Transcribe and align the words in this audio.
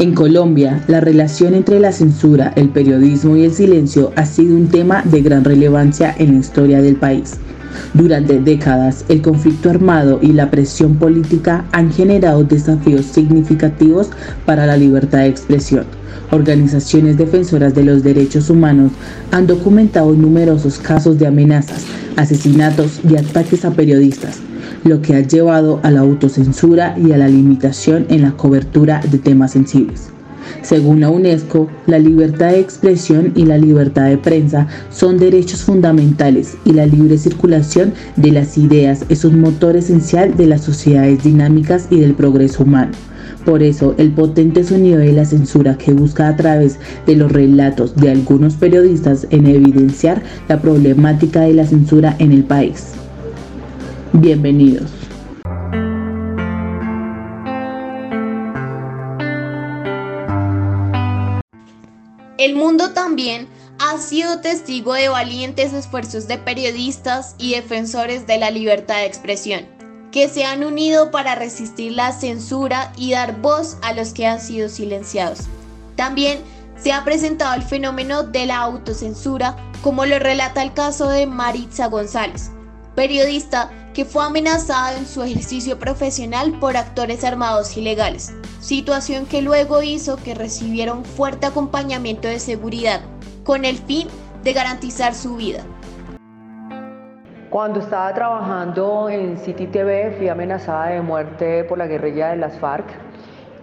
En 0.00 0.12
Colombia, 0.12 0.82
la 0.88 1.00
relación 1.00 1.54
entre 1.54 1.78
la 1.78 1.92
censura, 1.92 2.52
el 2.56 2.70
periodismo 2.70 3.36
y 3.36 3.44
el 3.44 3.52
silencio 3.52 4.12
ha 4.16 4.26
sido 4.26 4.56
un 4.56 4.66
tema 4.66 5.02
de 5.04 5.22
gran 5.22 5.44
relevancia 5.44 6.12
en 6.18 6.32
la 6.32 6.40
historia 6.40 6.82
del 6.82 6.96
país. 6.96 7.34
Durante 7.94 8.40
décadas, 8.40 9.04
el 9.08 9.22
conflicto 9.22 9.70
armado 9.70 10.18
y 10.20 10.32
la 10.32 10.50
presión 10.50 10.96
política 10.96 11.64
han 11.70 11.92
generado 11.92 12.42
desafíos 12.42 13.06
significativos 13.06 14.10
para 14.44 14.66
la 14.66 14.76
libertad 14.76 15.18
de 15.18 15.28
expresión. 15.28 15.84
Organizaciones 16.32 17.16
defensoras 17.16 17.72
de 17.72 17.84
los 17.84 18.02
derechos 18.02 18.50
humanos 18.50 18.90
han 19.30 19.46
documentado 19.46 20.12
numerosos 20.12 20.78
casos 20.78 21.18
de 21.20 21.28
amenazas, 21.28 21.84
asesinatos 22.16 23.00
y 23.08 23.16
ataques 23.16 23.64
a 23.64 23.70
periodistas, 23.70 24.40
lo 24.84 25.02
que 25.02 25.14
ha 25.14 25.20
llevado 25.20 25.80
a 25.82 25.90
la 25.90 26.00
autocensura 26.00 26.94
y 26.98 27.12
a 27.12 27.18
la 27.18 27.28
limitación 27.28 28.06
en 28.08 28.22
la 28.22 28.32
cobertura 28.32 29.00
de 29.10 29.18
temas 29.18 29.52
sensibles. 29.52 30.10
Según 30.62 31.00
la 31.00 31.10
UNESCO, 31.10 31.68
la 31.86 31.98
libertad 31.98 32.50
de 32.50 32.60
expresión 32.60 33.32
y 33.34 33.44
la 33.44 33.58
libertad 33.58 34.08
de 34.08 34.18
prensa 34.18 34.66
son 34.90 35.18
derechos 35.18 35.62
fundamentales 35.62 36.56
y 36.64 36.72
la 36.72 36.86
libre 36.86 37.18
circulación 37.18 37.92
de 38.16 38.32
las 38.32 38.56
ideas 38.56 39.04
es 39.08 39.24
un 39.24 39.40
motor 39.40 39.76
esencial 39.76 40.36
de 40.36 40.46
las 40.46 40.62
sociedades 40.62 41.22
dinámicas 41.22 41.86
y 41.90 42.00
del 42.00 42.14
progreso 42.14 42.62
humano. 42.62 42.92
Por 43.44 43.62
eso, 43.62 43.94
el 43.98 44.10
potente 44.12 44.64
sonido 44.64 44.98
de 44.98 45.12
la 45.12 45.26
censura 45.26 45.76
que 45.76 45.92
busca 45.92 46.28
a 46.28 46.36
través 46.36 46.78
de 47.06 47.16
los 47.16 47.30
relatos 47.30 47.94
de 47.94 48.10
algunos 48.10 48.54
periodistas 48.54 49.26
en 49.28 49.46
evidenciar 49.46 50.22
la 50.48 50.62
problemática 50.62 51.42
de 51.42 51.52
la 51.52 51.66
censura 51.66 52.16
en 52.18 52.32
el 52.32 52.44
país. 52.44 52.94
Bienvenidos. 54.18 54.92
El 62.38 62.54
mundo 62.54 62.92
también 62.92 63.48
ha 63.80 63.98
sido 63.98 64.40
testigo 64.40 64.92
de 64.92 65.08
valientes 65.08 65.72
esfuerzos 65.72 66.28
de 66.28 66.38
periodistas 66.38 67.34
y 67.38 67.54
defensores 67.56 68.28
de 68.28 68.38
la 68.38 68.52
libertad 68.52 68.98
de 68.98 69.06
expresión, 69.06 69.66
que 70.12 70.28
se 70.28 70.44
han 70.44 70.62
unido 70.62 71.10
para 71.10 71.34
resistir 71.34 71.90
la 71.90 72.12
censura 72.12 72.92
y 72.96 73.10
dar 73.10 73.40
voz 73.40 73.78
a 73.82 73.94
los 73.94 74.12
que 74.12 74.28
han 74.28 74.40
sido 74.40 74.68
silenciados. 74.68 75.40
También 75.96 76.38
se 76.76 76.92
ha 76.92 77.02
presentado 77.02 77.54
el 77.54 77.62
fenómeno 77.62 78.22
de 78.22 78.46
la 78.46 78.58
autocensura, 78.58 79.56
como 79.82 80.06
lo 80.06 80.20
relata 80.20 80.62
el 80.62 80.72
caso 80.72 81.08
de 81.08 81.26
Maritza 81.26 81.88
González, 81.88 82.52
periodista 82.94 83.70
que 83.92 84.04
fue 84.04 84.24
amenazada 84.24 84.98
en 84.98 85.06
su 85.06 85.22
ejercicio 85.22 85.78
profesional 85.78 86.58
por 86.58 86.76
actores 86.76 87.24
armados 87.24 87.76
ilegales, 87.76 88.34
situación 88.60 89.26
que 89.26 89.42
luego 89.42 89.82
hizo 89.82 90.16
que 90.16 90.34
recibiera 90.34 90.92
un 90.92 91.04
fuerte 91.04 91.46
acompañamiento 91.46 92.28
de 92.28 92.40
seguridad, 92.40 93.00
con 93.44 93.64
el 93.64 93.78
fin 93.78 94.08
de 94.42 94.52
garantizar 94.52 95.14
su 95.14 95.36
vida. 95.36 95.62
Cuando 97.50 97.78
estaba 97.78 98.12
trabajando 98.12 99.08
en 99.08 99.38
City 99.38 99.68
TV 99.68 100.16
fui 100.18 100.28
amenazada 100.28 100.86
de 100.86 101.00
muerte 101.00 101.62
por 101.62 101.78
la 101.78 101.86
guerrilla 101.86 102.30
de 102.30 102.36
las 102.36 102.58
FARC. 102.58 102.84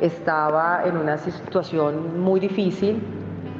Estaba 0.00 0.82
en 0.84 0.96
una 0.96 1.18
situación 1.18 2.20
muy 2.20 2.40
difícil. 2.40 3.00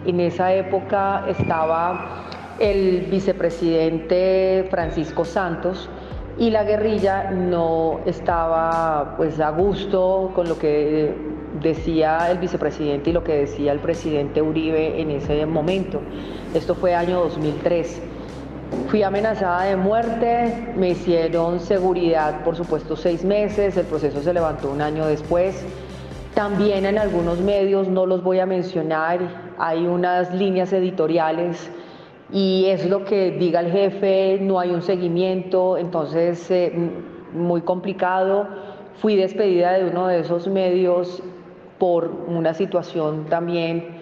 En 0.05 0.19
esa 0.19 0.53
época 0.53 1.25
estaba 1.29 2.27
el 2.59 3.07
vicepresidente 3.11 4.67
Francisco 4.71 5.25
Santos 5.25 5.89
y 6.39 6.51
la 6.51 6.65
guerrilla 6.65 7.31
no 7.31 8.01
estaba 8.05 9.15
pues 9.17 9.41
a 9.41 9.51
gusto 9.51 10.33
con 10.35 10.49
lo 10.49 10.59
que 10.59 11.15
decía 11.63 12.31
el 12.31 12.39
vicepresidente 12.39 13.11
y 13.11 13.13
lo 13.13 13.25
que 13.25 13.39
decía 13.39 13.73
el 13.73 13.79
presidente 13.79 14.43
Uribe 14.43 15.01
en 15.01 15.11
ese 15.11 15.47
momento. 15.47 16.01
Esto 16.55 16.75
fue 16.75 16.95
año 16.95 17.21
2003. 17.21 18.03
Fui 18.89 19.03
amenazada 19.03 19.65
de 19.65 19.77
muerte, 19.77 20.73
me 20.77 20.91
hicieron 20.91 21.61
seguridad 21.61 22.43
por 22.43 22.57
supuesto 22.57 22.97
seis 22.97 23.25
meses, 23.25 23.77
el 23.77 23.87
proceso 23.87 24.21
se 24.23 24.35
levantó 24.35 24.71
un 24.71 24.83
año 24.83 25.07
después. 25.07 25.65
También 26.35 26.85
en 26.85 26.99
algunos 26.99 27.39
medios, 27.39 27.89
no 27.89 28.05
los 28.05 28.23
voy 28.23 28.41
a 28.41 28.47
mencionar, 28.47 29.21
hay 29.57 29.87
unas 29.87 30.35
líneas 30.35 30.71
editoriales 30.75 31.71
y 32.33 32.67
es 32.67 32.89
lo 32.89 33.05
que 33.05 33.31
diga 33.33 33.61
el 33.61 33.71
jefe, 33.71 34.39
no 34.41 34.59
hay 34.59 34.71
un 34.71 34.83
seguimiento, 34.83 35.79
entonces 35.79 36.51
eh, 36.51 36.73
muy 37.33 37.61
complicado. 37.61 38.49
Fui 39.01 39.17
despedida 39.17 39.73
de 39.73 39.91
uno 39.91 40.09
de 40.09 40.21
esos 40.21 40.49
medios 40.49 41.23
por 41.79 42.11
una 42.27 42.55
situación 42.55 43.27
también, 43.27 43.97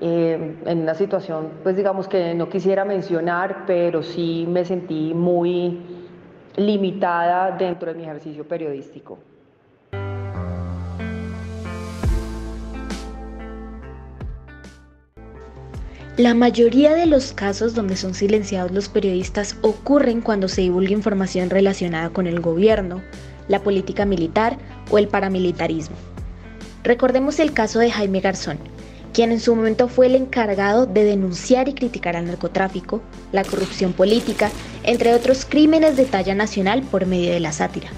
eh, 0.00 0.56
en 0.64 0.78
una 0.80 0.94
situación 0.94 1.50
pues 1.62 1.76
digamos 1.76 2.08
que 2.08 2.34
no 2.34 2.48
quisiera 2.48 2.84
mencionar, 2.84 3.64
pero 3.66 4.02
sí 4.02 4.46
me 4.48 4.64
sentí 4.64 5.14
muy 5.14 5.80
limitada 6.56 7.52
dentro 7.52 7.92
de 7.92 7.98
mi 7.98 8.04
ejercicio 8.04 8.46
periodístico. 8.46 9.18
La 16.16 16.32
mayoría 16.32 16.94
de 16.94 17.06
los 17.06 17.32
casos 17.32 17.74
donde 17.74 17.96
son 17.96 18.14
silenciados 18.14 18.70
los 18.70 18.88
periodistas 18.88 19.56
ocurren 19.62 20.20
cuando 20.20 20.46
se 20.46 20.60
divulga 20.60 20.92
información 20.92 21.50
relacionada 21.50 22.10
con 22.10 22.28
el 22.28 22.38
gobierno, 22.38 23.02
la 23.48 23.64
política 23.64 24.04
militar 24.06 24.56
o 24.92 24.98
el 24.98 25.08
paramilitarismo. 25.08 25.96
Recordemos 26.84 27.40
el 27.40 27.52
caso 27.52 27.80
de 27.80 27.90
Jaime 27.90 28.20
Garzón, 28.20 28.58
quien 29.12 29.32
en 29.32 29.40
su 29.40 29.56
momento 29.56 29.88
fue 29.88 30.06
el 30.06 30.14
encargado 30.14 30.86
de 30.86 31.02
denunciar 31.02 31.68
y 31.68 31.74
criticar 31.74 32.14
al 32.14 32.26
narcotráfico, 32.26 33.00
la 33.32 33.42
corrupción 33.42 33.92
política, 33.92 34.52
entre 34.84 35.14
otros 35.14 35.44
crímenes 35.44 35.96
de 35.96 36.04
talla 36.04 36.36
nacional 36.36 36.82
por 36.82 37.06
medio 37.06 37.32
de 37.32 37.40
la 37.40 37.50
sátira. 37.50 37.88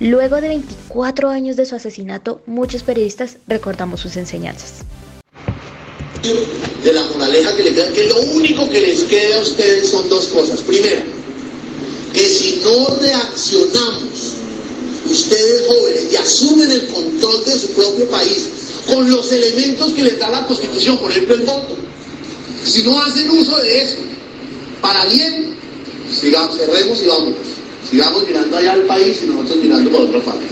Luego 0.00 0.40
de 0.40 0.48
24 0.48 1.28
años 1.28 1.54
de 1.54 1.66
su 1.66 1.76
asesinato, 1.76 2.42
muchos 2.46 2.82
periodistas 2.82 3.36
recordamos 3.46 4.00
sus 4.00 4.16
enseñanzas 4.16 4.84
de 6.84 6.92
la 6.92 7.02
moraleja 7.04 7.56
que 7.56 7.64
le 7.64 7.74
queda, 7.74 7.92
que 7.92 8.04
lo 8.04 8.20
único 8.20 8.68
que 8.68 8.80
les 8.80 9.02
queda 9.04 9.38
a 9.38 9.40
ustedes 9.40 9.90
son 9.90 10.08
dos 10.08 10.26
cosas. 10.26 10.60
Primero, 10.60 11.02
que 12.12 12.28
si 12.28 12.60
no 12.64 12.96
reaccionamos, 13.00 14.34
ustedes 15.06 15.66
jóvenes, 15.66 16.06
y 16.12 16.16
asumen 16.16 16.70
el 16.70 16.86
control 16.88 17.44
de 17.44 17.58
su 17.58 17.68
propio 17.68 18.08
país 18.08 18.48
con 18.86 19.10
los 19.10 19.30
elementos 19.32 19.92
que 19.92 20.02
les 20.02 20.18
da 20.18 20.30
la 20.30 20.46
Constitución, 20.46 20.98
por 20.98 21.10
ejemplo 21.10 21.34
el 21.34 21.42
voto, 21.42 21.76
si 22.64 22.82
no 22.82 23.00
hacen 23.00 23.30
uso 23.30 23.56
de 23.58 23.82
eso, 23.82 23.96
para 24.80 25.04
bien, 25.06 25.56
sigamos, 26.20 26.56
cerremos 26.56 27.02
y 27.02 27.06
vamos. 27.06 27.34
Sigamos 27.90 28.26
mirando 28.26 28.56
allá 28.56 28.72
al 28.72 28.82
país 28.82 29.18
y 29.22 29.26
nosotros 29.26 29.56
mirando 29.56 29.90
por 29.90 30.02
otra 30.02 30.20
parte. 30.22 30.44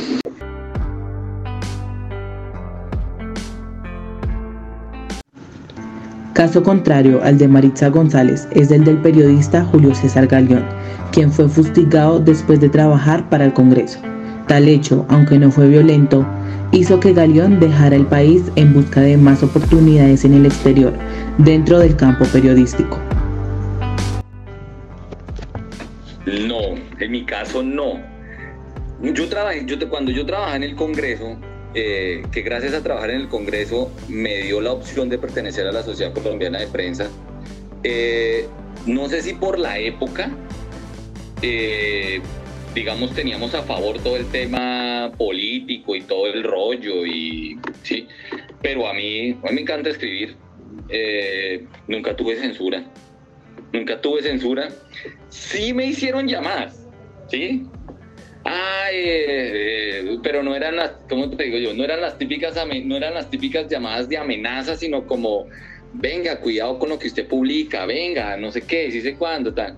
Caso 6.46 6.62
contrario 6.62 7.20
al 7.24 7.38
de 7.38 7.48
Maritza 7.48 7.88
González 7.88 8.46
es 8.52 8.70
el 8.70 8.84
del 8.84 8.98
periodista 8.98 9.64
Julio 9.64 9.92
César 9.96 10.28
Galeón, 10.28 10.64
quien 11.10 11.32
fue 11.32 11.48
fustigado 11.48 12.20
después 12.20 12.60
de 12.60 12.68
trabajar 12.68 13.28
para 13.28 13.46
el 13.46 13.52
Congreso. 13.52 13.98
Tal 14.46 14.68
hecho, 14.68 15.04
aunque 15.08 15.40
no 15.40 15.50
fue 15.50 15.66
violento, 15.66 16.24
hizo 16.70 17.00
que 17.00 17.12
Galeón 17.14 17.58
dejara 17.58 17.96
el 17.96 18.06
país 18.06 18.44
en 18.54 18.72
busca 18.72 19.00
de 19.00 19.16
más 19.16 19.42
oportunidades 19.42 20.24
en 20.24 20.34
el 20.34 20.46
exterior, 20.46 20.92
dentro 21.38 21.80
del 21.80 21.96
campo 21.96 22.24
periodístico. 22.26 22.96
No, 26.26 26.60
en 27.00 27.10
mi 27.10 27.24
caso 27.24 27.60
no. 27.60 27.94
Yo 29.02 29.28
trabajé, 29.28 29.64
yo, 29.66 29.76
cuando 29.88 30.12
yo 30.12 30.24
trabajaba 30.24 30.54
en 30.54 30.62
el 30.62 30.76
Congreso, 30.76 31.36
eh, 31.78 32.22
que 32.32 32.40
gracias 32.40 32.72
a 32.72 32.82
trabajar 32.82 33.10
en 33.10 33.20
el 33.20 33.28
Congreso 33.28 33.92
me 34.08 34.38
dio 34.38 34.62
la 34.62 34.72
opción 34.72 35.10
de 35.10 35.18
pertenecer 35.18 35.66
a 35.66 35.72
la 35.72 35.82
Sociedad 35.82 36.10
Colombiana 36.14 36.58
de 36.58 36.68
Prensa. 36.68 37.10
Eh, 37.84 38.46
no 38.86 39.10
sé 39.10 39.20
si 39.20 39.34
por 39.34 39.58
la 39.58 39.78
época, 39.78 40.30
eh, 41.42 42.22
digamos, 42.74 43.14
teníamos 43.14 43.54
a 43.54 43.62
favor 43.62 43.98
todo 43.98 44.16
el 44.16 44.24
tema 44.30 45.12
político 45.18 45.94
y 45.94 46.00
todo 46.00 46.28
el 46.28 46.44
rollo, 46.44 47.04
y, 47.04 47.58
¿sí? 47.82 48.08
pero 48.62 48.88
a 48.88 48.94
mí, 48.94 49.32
a 49.32 49.48
mí 49.50 49.54
me 49.56 49.60
encanta 49.60 49.90
escribir. 49.90 50.34
nunca 51.88 52.16
tuve 52.16 52.36
censura. 52.36 52.90
Nunca 53.74 54.00
tuve 54.00 54.22
censura. 54.22 54.70
Sí 55.28 55.74
me 55.74 55.84
hicieron 55.84 56.26
llamadas, 56.26 56.86
¿sí? 57.28 57.66
Ah, 58.48 58.88
pero 60.22 60.42
no 60.42 60.54
eran 60.54 60.76
las, 60.76 60.92
¿cómo 61.08 61.30
te 61.30 61.44
digo 61.44 61.58
yo? 61.58 61.74
No 61.74 61.84
eran 61.84 62.00
las 62.00 62.16
típicas, 62.18 62.54
no 62.84 62.96
eran 62.96 63.14
las 63.14 63.28
típicas 63.30 63.68
llamadas 63.68 64.08
de 64.08 64.16
amenaza, 64.18 64.76
sino 64.76 65.06
como, 65.06 65.46
venga, 65.94 66.40
cuidado 66.40 66.78
con 66.78 66.88
lo 66.90 66.98
que 66.98 67.08
usted 67.08 67.26
publica, 67.26 67.86
venga, 67.86 68.36
no 68.36 68.52
sé 68.52 68.62
qué, 68.62 68.90
si 68.90 69.00
sé 69.00 69.16
cuándo, 69.16 69.52
tal. 69.52 69.76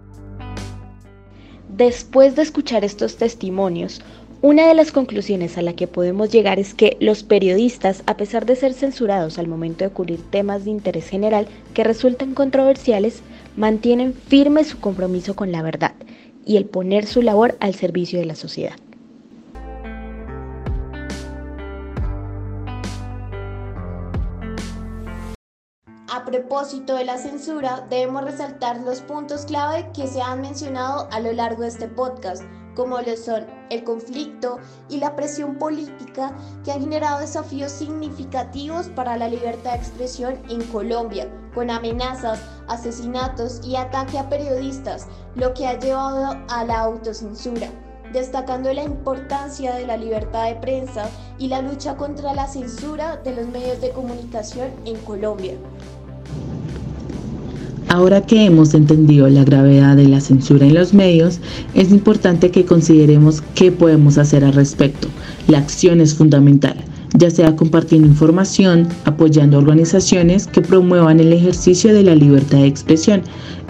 Después 1.69 2.37
de 2.37 2.43
escuchar 2.43 2.85
estos 2.85 3.17
testimonios, 3.17 4.03
Una 4.41 4.69
de 4.69 4.75
las 4.75 4.93
conclusiones 4.93 5.59
a 5.59 5.63
la 5.63 5.75
que 5.75 5.89
podemos 5.89 6.31
llegar 6.31 6.61
es 6.61 6.73
que 6.73 6.97
los 7.01 7.25
periodistas, 7.25 8.05
a 8.07 8.17
pesar 8.17 8.47
de 8.47 8.55
ser 8.55 8.73
censurados 8.73 9.37
al 9.37 9.49
momento 9.49 9.83
de 9.83 9.91
cubrir 9.91 10.21
temas 10.31 10.65
de 10.65 10.71
interés 10.71 11.09
general 11.09 11.49
que 11.75 11.83
resultan 11.83 12.35
controversiales, 12.35 13.23
mantienen 13.57 14.15
firme 14.15 14.63
su 14.63 14.79
compromiso 14.79 15.35
con 15.35 15.51
la 15.51 15.63
verdad 15.63 15.93
y 16.49 16.57
el 16.57 16.65
poner 16.65 17.07
su 17.07 17.21
labor 17.21 17.57
al 17.61 17.75
servicio 17.75 18.19
de 18.19 18.25
la 18.25 18.35
sociedad. 18.35 18.75
A 26.11 26.25
propósito 26.25 26.97
de 26.97 27.05
la 27.05 27.19
censura, 27.19 27.87
debemos 27.91 28.25
resaltar 28.25 28.81
los 28.81 29.03
puntos 29.03 29.45
clave 29.45 29.91
que 29.95 30.07
se 30.07 30.23
han 30.23 30.41
mencionado 30.41 31.07
a 31.13 31.21
lo 31.21 31.33
largo 31.33 31.63
de 31.63 31.69
este 31.69 31.87
podcast 31.87 32.43
como 32.75 32.99
lo 32.99 33.17
son 33.17 33.58
el 33.71 33.85
conflicto 33.85 34.59
y 34.89 34.99
la 34.99 35.17
presión 35.17 35.57
política 35.57 36.35
que 36.65 36.73
han 36.73 36.81
generado 36.81 37.21
desafíos 37.21 37.73
significativos 37.73 38.89
para 38.89 39.17
la 39.17 39.29
libertad 39.29 39.73
de 39.73 39.79
expresión 39.79 40.39
en 40.49 40.63
Colombia, 40.65 41.29
con 41.55 41.71
amenazas, 41.71 42.41
asesinatos 42.69 43.61
y 43.65 43.77
ataque 43.77 44.19
a 44.19 44.29
periodistas, 44.29 45.07
lo 45.35 45.55
que 45.55 45.67
ha 45.67 45.79
llevado 45.79 46.37
a 46.49 46.65
la 46.65 46.81
autocensura 46.81 47.71
destacando 48.13 48.73
la 48.73 48.83
importancia 48.83 49.75
de 49.75 49.87
la 49.87 49.97
libertad 49.97 50.47
de 50.47 50.55
prensa 50.55 51.11
y 51.39 51.49
la 51.49 51.61
lucha 51.61 51.97
contra 51.97 52.35
la 52.35 52.47
censura 52.47 53.17
de 53.19 53.35
los 53.35 53.47
medios 53.49 53.81
de 53.81 53.91
comunicación 53.91 54.71
en 54.85 54.97
Colombia. 55.01 55.55
Ahora 57.89 58.21
que 58.21 58.45
hemos 58.45 58.75
entendido 58.75 59.29
la 59.31 59.45
gravedad 59.45 59.97
de 59.97 60.07
la 60.07 60.21
censura 60.21 60.67
en 60.67 60.75
los 60.75 60.93
medios, 60.93 61.41
es 61.75 61.91
importante 61.91 62.51
que 62.51 62.67
consideremos 62.67 63.43
qué 63.55 63.73
podemos 63.73 64.19
hacer 64.19 64.45
al 64.45 64.53
respecto. 64.53 65.09
La 65.47 65.59
acción 65.59 66.03
es 66.03 66.15
fundamental, 66.15 66.77
ya 67.17 67.31
sea 67.31 67.57
compartiendo 67.57 68.07
información, 68.07 68.87
apoyando 69.07 69.57
organizaciones 69.57 70.47
que 70.47 70.61
promuevan 70.61 71.19
el 71.19 71.33
ejercicio 71.33 71.95
de 71.95 72.03
la 72.03 72.15
libertad 72.15 72.59
de 72.59 72.67
expresión 72.67 73.23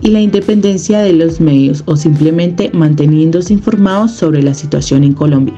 y 0.02 0.08
la 0.08 0.20
independencia 0.20 0.98
de 0.98 1.12
los 1.12 1.40
medios 1.40 1.84
o 1.86 1.94
simplemente 1.94 2.72
manteniéndose 2.74 3.52
informados 3.52 4.10
sobre 4.10 4.42
la 4.42 4.54
situación 4.54 5.04
en 5.04 5.12
Colombia. 5.12 5.54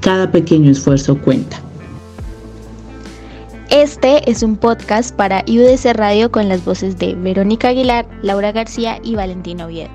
Cada 0.00 0.30
pequeño 0.30 0.70
esfuerzo 0.70 1.16
cuenta. 1.16 1.62
Este 3.72 4.30
es 4.30 4.42
un 4.42 4.58
podcast 4.58 5.16
para 5.16 5.44
IUDC 5.46 5.94
Radio 5.94 6.30
con 6.30 6.46
las 6.46 6.62
voces 6.62 6.98
de 6.98 7.14
Verónica 7.14 7.68
Aguilar, 7.68 8.06
Laura 8.20 8.52
García 8.52 8.98
y 9.02 9.14
Valentina 9.14 9.64
Oviedo. 9.64 9.88